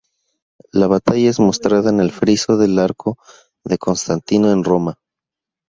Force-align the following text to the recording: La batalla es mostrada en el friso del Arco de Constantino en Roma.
La 0.71 0.87
batalla 0.87 1.29
es 1.29 1.39
mostrada 1.39 1.91
en 1.91 1.99
el 1.99 2.11
friso 2.11 2.57
del 2.57 2.79
Arco 2.79 3.19
de 3.63 3.77
Constantino 3.77 4.51
en 4.51 4.63
Roma. 4.63 4.97